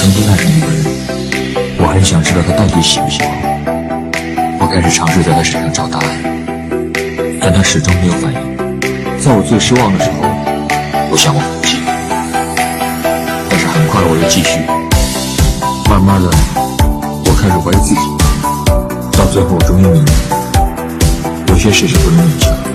[0.00, 0.82] 曾经爱上一个人，
[1.78, 4.58] 我很想知道他到底喜不喜欢我。
[4.58, 6.08] 我开始尝试在他身上找答案，
[7.38, 8.40] 但他始终没有反应。
[9.20, 10.22] 在我最失望的时候，
[11.10, 11.76] 我向我放弃，
[13.50, 14.60] 但是很快我又继续。
[15.90, 16.30] 慢慢的，
[17.26, 18.00] 我开始怀疑自己，
[19.18, 20.12] 到最后我终于明白，
[21.52, 22.69] 有些事是不能勉强。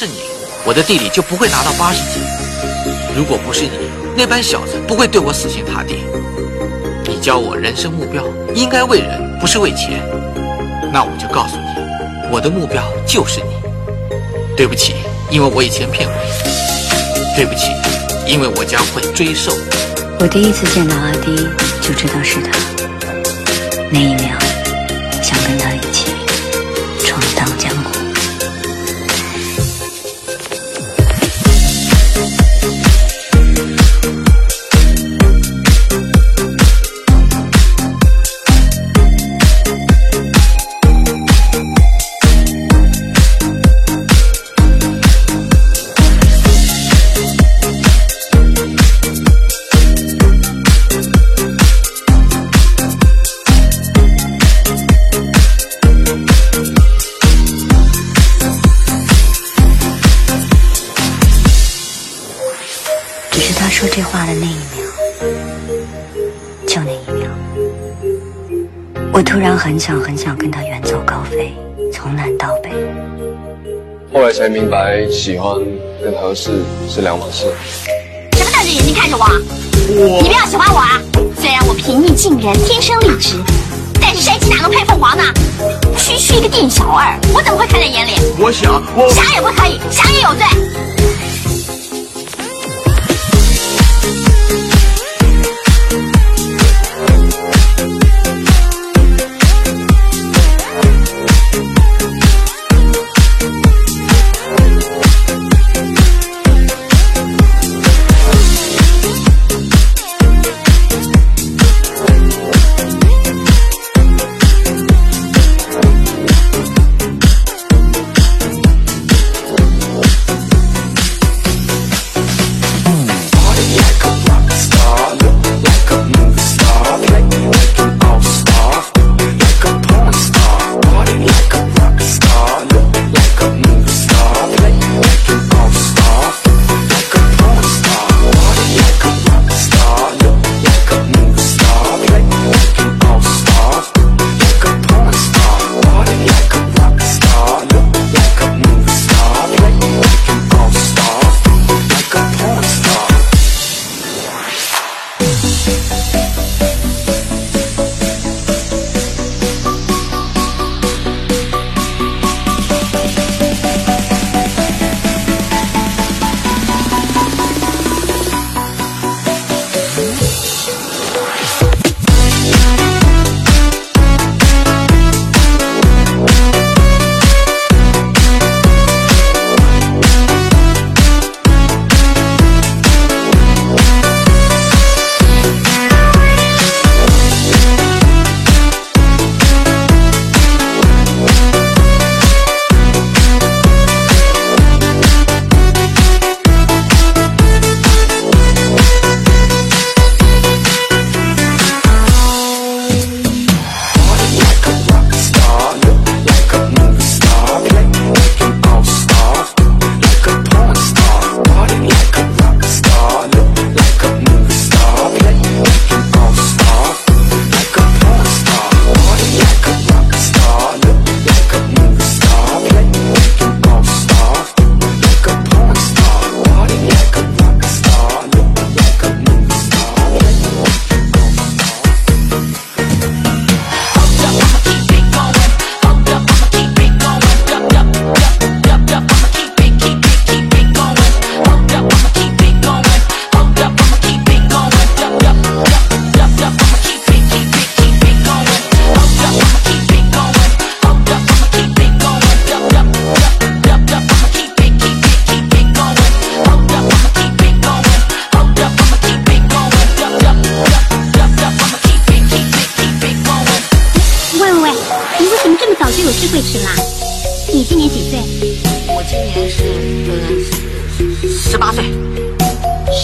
[0.00, 0.20] 是你，
[0.64, 2.20] 我的地理就不会拿到八十级。
[3.16, 6.04] 如果不是你，那班小子不会对我死心塌地。
[7.02, 8.22] 你教我人生目标
[8.54, 10.00] 应该为人，不是为钱。
[10.92, 13.50] 那我就告诉你，我的目标就是你。
[14.56, 14.94] 对不起，
[15.32, 16.30] 因为我以前骗过你。
[17.34, 17.72] 对不起，
[18.24, 19.50] 因为我将会追受。
[20.20, 21.34] 我第一次见到阿迪
[21.82, 22.56] 就知道是他，
[23.90, 24.38] 那一秒
[63.78, 64.84] 说这话的那一秒，
[66.66, 67.30] 就那一秒，
[69.12, 71.54] 我突然很想很想跟他远走高飞，
[71.92, 72.72] 从南到北。
[74.12, 75.54] 后来才明白，喜欢
[76.02, 77.46] 跟合适是两码事。
[78.32, 79.24] 什么瞪着眼睛看着我？
[79.88, 81.00] 你不要喜欢我啊！
[81.40, 83.36] 虽然我平易近人，天生丽质，
[84.00, 85.22] 但是山鸡哪能配凤凰呢？
[85.96, 88.14] 区区一个店小二，我怎么会看在眼里？
[88.40, 90.44] 我想，我想也不可以，想也有罪。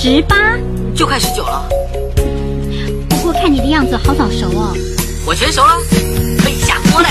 [0.06, 0.36] 十八
[0.94, 1.66] 就快十九了
[3.08, 4.76] 不过看你的样子好早熟哦
[5.24, 5.78] 我全熟了
[6.42, 7.08] 可以下锅了